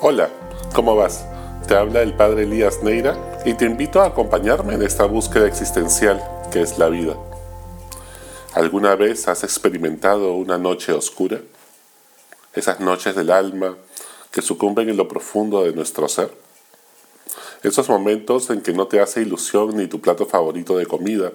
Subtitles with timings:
[0.00, 0.30] Hola,
[0.76, 1.24] ¿cómo vas?
[1.66, 6.22] Te habla el padre Elías Neira y te invito a acompañarme en esta búsqueda existencial
[6.52, 7.16] que es la vida.
[8.54, 11.40] ¿Alguna vez has experimentado una noche oscura?
[12.54, 13.76] Esas noches del alma
[14.30, 16.30] que sucumben en lo profundo de nuestro ser.
[17.64, 21.32] Esos momentos en que no te hace ilusión ni tu plato favorito de comida,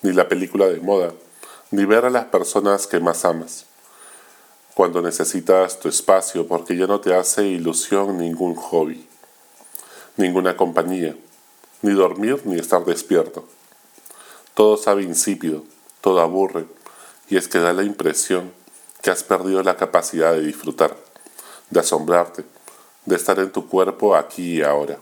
[0.00, 1.12] ni la película de moda,
[1.70, 3.67] ni ver a las personas que más amas
[4.78, 9.04] cuando necesitas tu espacio porque ya no te hace ilusión ningún hobby,
[10.16, 11.16] ninguna compañía,
[11.82, 13.44] ni dormir ni estar despierto.
[14.54, 15.64] Todo sabe insípido,
[16.00, 16.66] todo aburre,
[17.28, 18.52] y es que da la impresión
[19.02, 20.96] que has perdido la capacidad de disfrutar,
[21.70, 22.44] de asombrarte,
[23.04, 25.00] de estar en tu cuerpo aquí y ahora.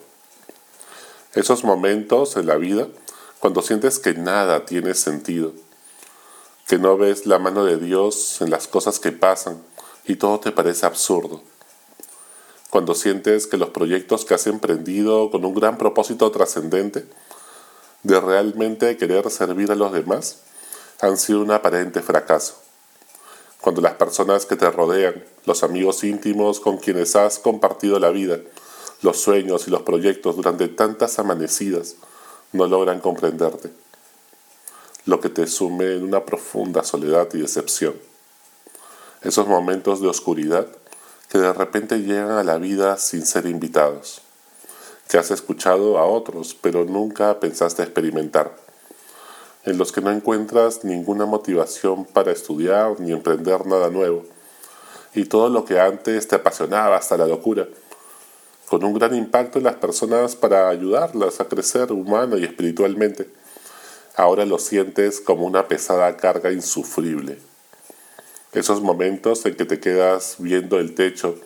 [1.35, 2.89] Esos momentos en la vida,
[3.41, 5.53] cuando sientes que nada tiene sentido,
[6.67, 9.63] que no ves la mano de Dios en las cosas que pasan
[10.05, 11.41] y todo te parece absurdo.
[12.71, 17.07] Cuando sientes que los proyectos que has emprendido con un gran propósito trascendente
[18.03, 20.41] de realmente querer servir a los demás
[21.01, 22.57] han sido un aparente fracaso.
[23.61, 28.41] Cuando las personas que te rodean, los amigos íntimos con quienes has compartido la vida,
[29.03, 31.95] los sueños y los proyectos durante tantas amanecidas,
[32.53, 33.86] no logran comprenderte
[35.07, 37.95] lo que te sume en una profunda soledad y decepción.
[39.23, 40.67] Esos momentos de oscuridad
[41.29, 44.21] que de repente llegan a la vida sin ser invitados,
[45.09, 48.57] que has escuchado a otros pero nunca pensaste experimentar,
[49.65, 54.25] en los que no encuentras ninguna motivación para estudiar ni emprender nada nuevo,
[55.15, 57.69] y todo lo que antes te apasionaba hasta la locura,
[58.69, 63.31] con un gran impacto en las personas para ayudarlas a crecer humana y espiritualmente
[64.17, 67.39] ahora lo sientes como una pesada carga insufrible.
[68.53, 71.39] Esos momentos en que te quedas viendo el techo,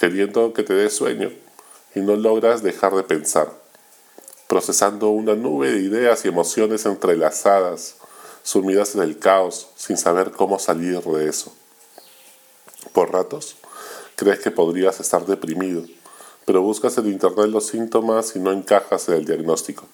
[0.00, 1.30] queriendo que te dé sueño,
[1.94, 3.52] y no logras dejar de pensar,
[4.48, 7.96] procesando una nube de ideas y emociones entrelazadas,
[8.42, 11.54] sumidas en el caos, sin saber cómo salir de eso.
[12.94, 13.56] Por ratos,
[14.16, 15.84] crees que podrías estar deprimido,
[16.46, 19.86] pero buscas en internet los síntomas y no encajas en el diagnóstico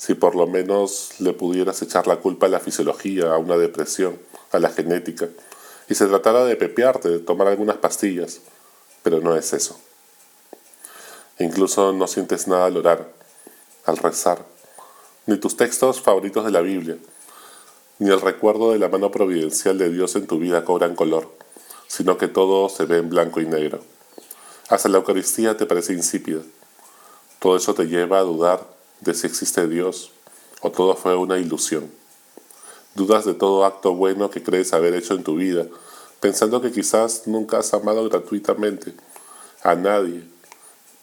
[0.00, 4.18] si por lo menos le pudieras echar la culpa a la fisiología, a una depresión,
[4.50, 5.28] a la genética,
[5.90, 8.40] y se tratara de pepearte, de tomar algunas pastillas,
[9.02, 9.78] pero no es eso.
[11.38, 13.12] Incluso no sientes nada al orar,
[13.84, 14.46] al rezar,
[15.26, 16.96] ni tus textos favoritos de la Biblia,
[17.98, 21.30] ni el recuerdo de la mano providencial de Dios en tu vida cobran color,
[21.88, 23.80] sino que todo se ve en blanco y negro.
[24.70, 26.40] Hasta la Eucaristía te parece insípida.
[27.38, 30.12] Todo eso te lleva a dudar de si existe Dios
[30.60, 31.90] o todo fue una ilusión.
[32.94, 35.66] Dudas de todo acto bueno que crees haber hecho en tu vida,
[36.20, 38.94] pensando que quizás nunca has amado gratuitamente
[39.62, 40.24] a nadie,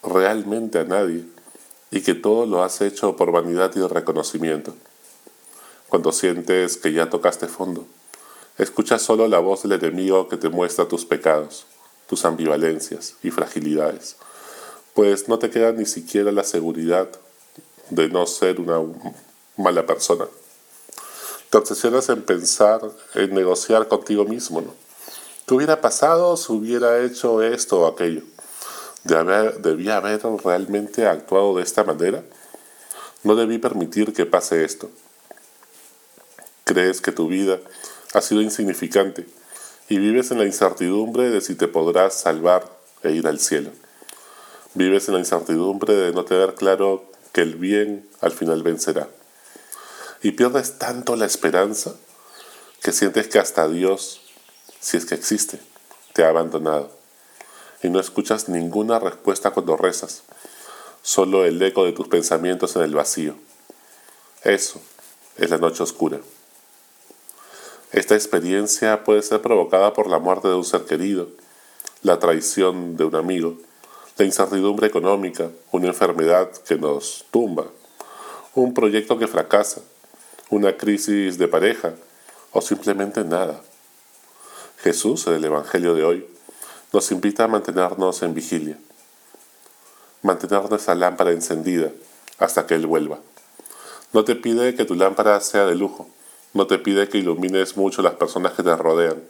[0.03, 1.25] realmente a nadie,
[1.90, 4.75] y que todo lo has hecho por vanidad y reconocimiento.
[5.90, 7.88] Cuando sientes que ya tocaste fondo,
[8.57, 11.66] escuchas solo la voz del enemigo que te muestra tus pecados,
[12.07, 14.18] tus ambivalencias y fragilidades,
[14.94, 17.09] pues no te queda ni siquiera la seguridad
[17.90, 18.81] de no ser una
[19.56, 20.25] mala persona.
[21.50, 22.81] Te obsesionas en pensar,
[23.16, 24.74] en negociar contigo mismo, ¿no?
[25.46, 28.22] ¿Qué hubiera pasado si hubiera hecho esto o aquello?
[29.06, 32.24] ¿De haber, ¿Debía haber realmente actuado de esta manera?
[33.24, 34.90] No debí permitir que pase esto.
[36.66, 37.59] Crees que tu vida
[38.14, 39.25] ha sido insignificante
[39.88, 42.69] y vives en la incertidumbre de si te podrás salvar
[43.04, 43.72] e ir al cielo.
[44.74, 49.08] Vives en la incertidumbre de no tener claro que el bien al final vencerá.
[50.24, 51.94] Y pierdes tanto la esperanza
[52.81, 54.22] que sientes que hasta Dios,
[54.80, 55.59] si es que existe,
[56.14, 56.90] te ha abandonado.
[57.84, 60.24] Y no escuchas ninguna respuesta cuando rezas,
[61.03, 63.36] solo el eco de tus pensamientos en el vacío.
[64.44, 64.81] Eso
[65.38, 66.19] es la noche oscura.
[67.92, 71.30] Esta experiencia puede ser provocada por la muerte de un ser querido,
[72.01, 73.60] la traición de un amigo,
[74.18, 77.66] la incertidumbre económica, una enfermedad que nos tumba,
[78.56, 79.81] un proyecto que fracasa,
[80.50, 81.94] una crisis de pareja
[82.52, 83.62] o simplemente nada.
[84.80, 86.28] Jesús, en el Evangelio de hoy,
[86.94, 88.78] nos invita a mantenernos en vigilia,
[90.24, 91.92] mantener nuestra lámpara encendida
[92.40, 93.19] hasta que Él vuelva.
[94.14, 96.08] No te pide que tu lámpara sea de lujo,
[96.54, 99.22] no te pide que ilumines mucho las personas que te rodean,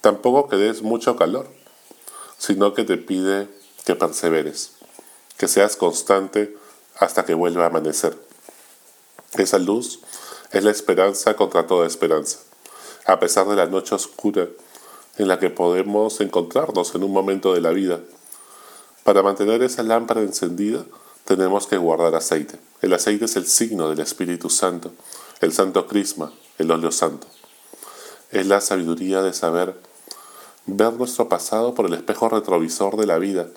[0.00, 1.46] tampoco que des mucho calor,
[2.38, 3.48] sino que te pide
[3.84, 4.72] que perseveres,
[5.36, 6.56] que seas constante
[6.96, 8.16] hasta que vuelva a amanecer.
[9.34, 10.00] Esa luz
[10.52, 12.38] es la esperanza contra toda esperanza,
[13.06, 14.48] a pesar de la noche oscura
[15.18, 18.00] en la que podemos encontrarnos en un momento de la vida.
[19.02, 20.84] Para mantener esa lámpara encendida
[21.24, 22.58] tenemos que guardar aceite.
[22.80, 24.92] El aceite es el signo del Espíritu Santo,
[25.40, 27.26] el santo crisma, el óleo santo.
[28.30, 29.74] Es la sabiduría de saber
[30.66, 33.48] ver nuestro pasado por el espejo retrovisor de la vida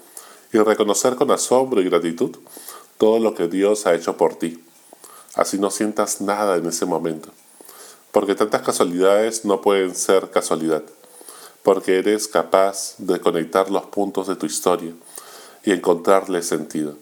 [0.54, 2.38] y reconocer con asombro y gratitud
[2.98, 4.64] todo lo que Dios ha hecho por ti.
[5.36, 7.30] Así no sientas nada en ese momento,
[8.12, 10.84] porque tantas casualidades no pueden ser casualidad,
[11.64, 14.94] porque eres capaz de conectar los puntos de tu historia
[15.64, 16.96] y encontrarle sentido.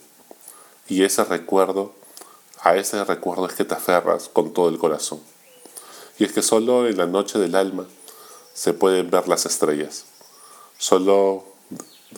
[0.88, 1.94] Y ese recuerdo,
[2.62, 5.20] a ese recuerdo es que te aferras con todo el corazón.
[6.18, 7.86] Y es que solo en la noche del alma
[8.54, 10.06] se pueden ver las estrellas.
[10.78, 11.44] Solo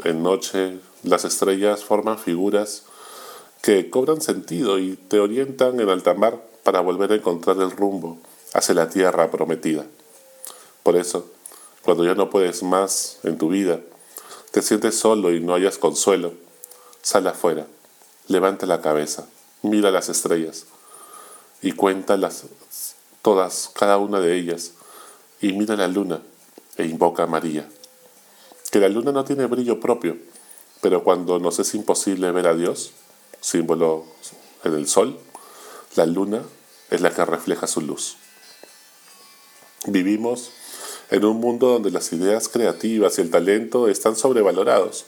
[0.03, 2.83] en noche las estrellas forman figuras
[3.61, 8.17] que cobran sentido y te orientan en alta mar para volver a encontrar el rumbo
[8.53, 9.85] hacia la tierra prometida.
[10.83, 11.29] Por eso,
[11.83, 13.79] cuando ya no puedes más en tu vida,
[14.51, 16.33] te sientes solo y no hayas consuelo,
[17.01, 17.67] sal afuera,
[18.27, 19.27] levanta la cabeza,
[19.61, 20.65] mira las estrellas
[21.61, 22.45] y cuéntalas
[23.21, 24.71] todas, cada una de ellas,
[25.41, 26.21] y mira la luna
[26.77, 27.67] e invoca a María.
[28.71, 30.17] Que la luna no tiene brillo propio,
[30.81, 32.91] pero cuando nos es imposible ver a Dios,
[33.41, 34.05] símbolo
[34.63, 35.19] en el sol,
[35.95, 36.43] la luna
[36.89, 38.17] es la que refleja su luz.
[39.85, 40.51] Vivimos
[41.09, 45.05] en un mundo donde las ideas creativas y el talento están sobrevalorados.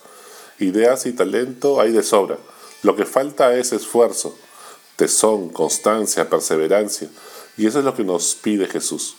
[0.59, 2.37] Ideas y talento hay de sobra.
[2.83, 4.37] Lo que falta es esfuerzo,
[4.95, 7.09] tesón, constancia, perseverancia.
[7.57, 9.15] Y eso es lo que nos pide Jesús.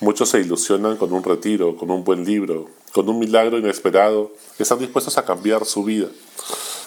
[0.00, 4.80] Muchos se ilusionan con un retiro, con un buen libro, con un milagro inesperado, están
[4.80, 6.08] dispuestos a cambiar su vida.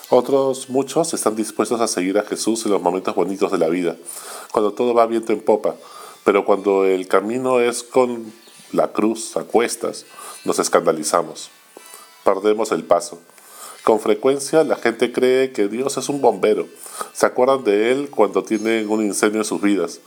[0.09, 3.95] Otros, muchos, están dispuestos a seguir a Jesús en los momentos bonitos de la vida,
[4.51, 5.75] cuando todo va viento en popa,
[6.25, 8.33] pero cuando el camino es con
[8.74, 10.06] la cruz a cuestas,
[10.44, 11.50] nos escandalizamos,
[12.25, 13.19] perdemos el paso.
[13.83, 16.68] Con frecuencia la gente cree que Dios es un bombero,
[17.13, 20.01] se acuerdan de Él cuando tienen un incendio en sus vidas,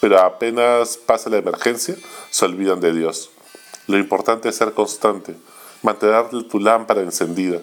[0.00, 1.96] pero apenas pasa la emergencia,
[2.30, 3.30] se olvidan de Dios.
[3.86, 5.34] Lo importante es ser constante,
[5.82, 7.60] mantener tu lámpara encendida.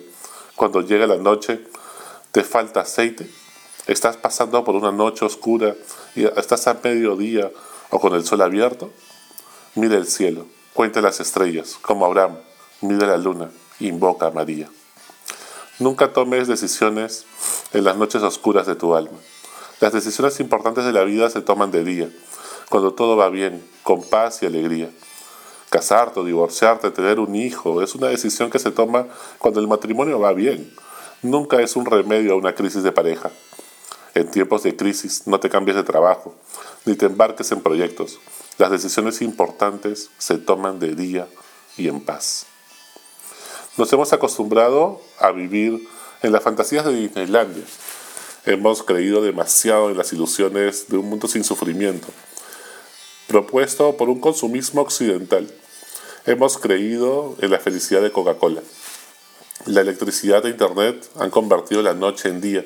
[0.55, 1.61] Cuando llega la noche,
[2.31, 3.29] te falta aceite,
[3.87, 5.75] estás pasando por una noche oscura
[6.15, 7.51] y estás a mediodía
[7.89, 8.91] o con el sol abierto,
[9.75, 12.37] mira el cielo, cuenta las estrellas, como Abraham,
[12.81, 14.69] mira la luna, invoca a María.
[15.79, 17.25] Nunca tomes decisiones
[17.73, 19.17] en las noches oscuras de tu alma.
[19.81, 22.09] Las decisiones importantes de la vida se toman de día,
[22.69, 24.89] cuando todo va bien, con paz y alegría.
[25.69, 29.07] Casarte o divorciarte, tener un hijo, es una decisión que se toma
[29.37, 30.73] cuando el matrimonio va bien.
[31.21, 33.31] Nunca es un remedio a una crisis de pareja.
[34.13, 36.33] En tiempos de crisis no te cambies de trabajo,
[36.85, 38.19] ni te embarques en proyectos.
[38.57, 41.27] Las decisiones importantes se toman de día
[41.75, 42.45] y en paz.
[43.75, 45.85] Nos hemos acostumbrado a vivir
[46.21, 47.65] en las fantasías de Disneylandia.
[48.47, 52.07] Hemos creído demasiado en las ilusiones de un mundo sin sufrimiento,
[53.27, 55.51] propuesto por un consumismo occidental.
[56.27, 58.61] Hemos creído en la felicidad de Coca-Cola.
[59.65, 62.63] La electricidad de Internet han convertido la noche en día,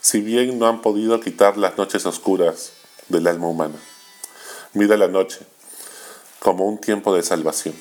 [0.00, 2.72] si bien no han podido quitar las noches oscuras
[3.08, 3.76] del alma humana.
[4.72, 5.40] Mira la noche
[6.38, 7.74] como un tiempo de salvación.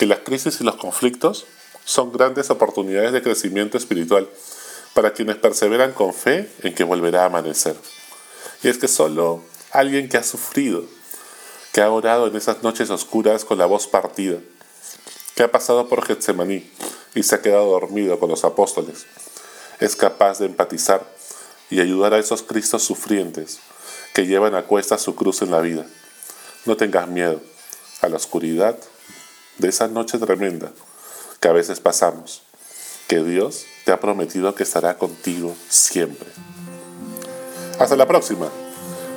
[0.00, 1.46] Que las crisis y los conflictos
[1.84, 4.28] son grandes oportunidades de crecimiento espiritual
[4.94, 7.76] para quienes perseveran con fe en que volverá a amanecer.
[8.62, 9.42] Y es que solo
[9.72, 10.84] alguien que ha sufrido,
[11.72, 14.38] que ha orado en esas noches oscuras con la voz partida,
[15.34, 16.70] que ha pasado por Getsemaní
[17.14, 19.06] y se ha quedado dormido con los apóstoles,
[19.78, 21.06] es capaz de empatizar
[21.70, 23.60] y ayudar a esos Cristos sufrientes
[24.12, 25.86] que llevan a cuesta su cruz en la vida.
[26.66, 27.40] No tengas miedo
[28.02, 28.76] a la oscuridad
[29.58, 30.72] de esa noche tremenda
[31.38, 32.42] que a veces pasamos,
[33.10, 36.28] que Dios te ha prometido que estará contigo siempre.
[37.80, 38.46] Hasta la próxima.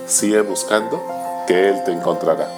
[0.07, 0.99] Sigue buscando
[1.45, 2.49] que Él te encontrará.